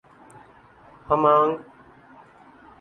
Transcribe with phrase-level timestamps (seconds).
[1.09, 1.53] ہمانگ